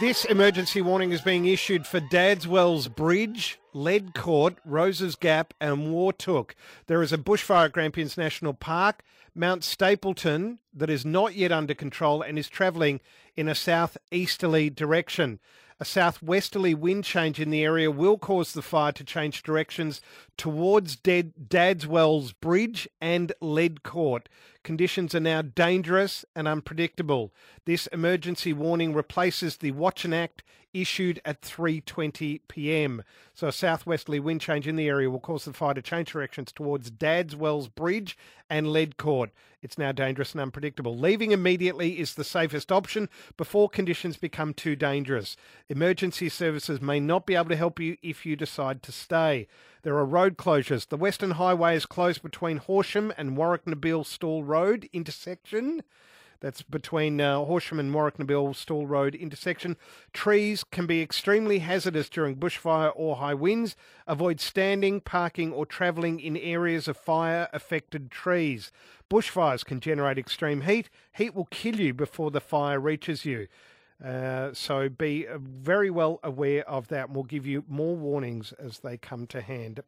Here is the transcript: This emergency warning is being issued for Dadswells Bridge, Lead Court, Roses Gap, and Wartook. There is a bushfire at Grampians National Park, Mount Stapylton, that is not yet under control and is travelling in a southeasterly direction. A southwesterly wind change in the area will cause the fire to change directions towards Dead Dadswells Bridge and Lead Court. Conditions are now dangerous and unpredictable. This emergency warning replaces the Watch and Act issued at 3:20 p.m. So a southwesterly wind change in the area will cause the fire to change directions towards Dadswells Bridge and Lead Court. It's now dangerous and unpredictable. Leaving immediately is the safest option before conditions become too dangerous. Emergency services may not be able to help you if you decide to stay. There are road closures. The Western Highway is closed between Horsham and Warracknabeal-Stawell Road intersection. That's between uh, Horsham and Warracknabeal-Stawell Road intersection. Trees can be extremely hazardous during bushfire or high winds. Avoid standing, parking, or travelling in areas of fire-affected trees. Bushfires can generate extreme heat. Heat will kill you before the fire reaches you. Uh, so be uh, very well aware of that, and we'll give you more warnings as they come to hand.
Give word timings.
This 0.00 0.24
emergency 0.24 0.82
warning 0.82 1.12
is 1.12 1.20
being 1.20 1.46
issued 1.46 1.86
for 1.86 2.00
Dadswells 2.00 2.92
Bridge, 2.92 3.60
Lead 3.72 4.12
Court, 4.12 4.56
Roses 4.64 5.14
Gap, 5.14 5.54
and 5.60 5.86
Wartook. 5.86 6.56
There 6.88 7.00
is 7.00 7.12
a 7.12 7.18
bushfire 7.18 7.66
at 7.66 7.72
Grampians 7.72 8.16
National 8.16 8.54
Park, 8.54 9.04
Mount 9.36 9.62
Stapylton, 9.62 10.58
that 10.74 10.90
is 10.90 11.06
not 11.06 11.36
yet 11.36 11.52
under 11.52 11.74
control 11.74 12.22
and 12.22 12.40
is 12.40 12.48
travelling 12.48 13.00
in 13.36 13.48
a 13.48 13.54
southeasterly 13.54 14.68
direction. 14.68 15.38
A 15.80 15.84
southwesterly 15.84 16.72
wind 16.72 17.02
change 17.02 17.40
in 17.40 17.50
the 17.50 17.64
area 17.64 17.90
will 17.90 18.16
cause 18.16 18.52
the 18.52 18.62
fire 18.62 18.92
to 18.92 19.02
change 19.02 19.42
directions 19.42 20.00
towards 20.36 20.94
Dead 20.94 21.32
Dadswells 21.48 22.32
Bridge 22.40 22.88
and 23.00 23.32
Lead 23.40 23.82
Court. 23.82 24.28
Conditions 24.62 25.16
are 25.16 25.20
now 25.20 25.42
dangerous 25.42 26.24
and 26.36 26.46
unpredictable. 26.46 27.32
This 27.64 27.88
emergency 27.88 28.52
warning 28.52 28.94
replaces 28.94 29.56
the 29.56 29.72
Watch 29.72 30.04
and 30.04 30.14
Act 30.14 30.44
issued 30.74 31.20
at 31.24 31.40
3:20 31.40 32.40
p.m. 32.48 33.02
So 33.32 33.46
a 33.48 33.52
southwesterly 33.52 34.20
wind 34.20 34.40
change 34.40 34.68
in 34.68 34.76
the 34.76 34.88
area 34.88 35.08
will 35.08 35.20
cause 35.20 35.44
the 35.44 35.52
fire 35.52 35.74
to 35.74 35.80
change 35.80 36.12
directions 36.12 36.52
towards 36.52 36.90
Dadswells 36.90 37.74
Bridge 37.74 38.18
and 38.50 38.72
Lead 38.72 38.96
Court. 38.96 39.30
It's 39.62 39.78
now 39.78 39.92
dangerous 39.92 40.32
and 40.32 40.42
unpredictable. 40.42 40.98
Leaving 40.98 41.30
immediately 41.30 41.98
is 41.98 42.14
the 42.14 42.24
safest 42.24 42.70
option 42.70 43.08
before 43.38 43.70
conditions 43.70 44.18
become 44.18 44.52
too 44.52 44.76
dangerous. 44.76 45.36
Emergency 45.70 46.28
services 46.28 46.82
may 46.82 47.00
not 47.00 47.24
be 47.24 47.34
able 47.34 47.48
to 47.48 47.56
help 47.56 47.80
you 47.80 47.96
if 48.02 48.26
you 48.26 48.36
decide 48.36 48.82
to 48.82 48.92
stay. 48.92 49.46
There 49.82 49.96
are 49.96 50.04
road 50.04 50.36
closures. 50.36 50.88
The 50.88 50.98
Western 50.98 51.32
Highway 51.32 51.76
is 51.76 51.86
closed 51.86 52.22
between 52.22 52.58
Horsham 52.58 53.12
and 53.16 53.38
Warracknabeal-Stawell 53.38 54.44
Road 54.44 54.88
intersection. 54.92 55.82
That's 56.40 56.62
between 56.62 57.20
uh, 57.20 57.44
Horsham 57.44 57.80
and 57.80 57.94
Warracknabeal-Stawell 57.94 58.86
Road 58.86 59.14
intersection. 59.14 59.76
Trees 60.12 60.64
can 60.64 60.86
be 60.86 61.00
extremely 61.00 61.60
hazardous 61.60 62.08
during 62.08 62.36
bushfire 62.36 62.92
or 62.94 63.16
high 63.16 63.34
winds. 63.34 63.76
Avoid 64.06 64.40
standing, 64.40 65.00
parking, 65.00 65.52
or 65.52 65.64
travelling 65.64 66.20
in 66.20 66.36
areas 66.36 66.88
of 66.88 66.96
fire-affected 66.96 68.10
trees. 68.10 68.70
Bushfires 69.10 69.64
can 69.64 69.80
generate 69.80 70.18
extreme 70.18 70.62
heat. 70.62 70.90
Heat 71.12 71.34
will 71.34 71.46
kill 71.46 71.80
you 71.80 71.94
before 71.94 72.30
the 72.30 72.40
fire 72.40 72.80
reaches 72.80 73.24
you. 73.24 73.48
Uh, 74.04 74.50
so 74.52 74.88
be 74.88 75.26
uh, 75.26 75.38
very 75.38 75.88
well 75.88 76.18
aware 76.22 76.68
of 76.68 76.88
that, 76.88 77.06
and 77.06 77.14
we'll 77.14 77.24
give 77.24 77.46
you 77.46 77.64
more 77.68 77.96
warnings 77.96 78.52
as 78.58 78.80
they 78.80 78.96
come 78.96 79.26
to 79.28 79.40
hand. 79.40 79.80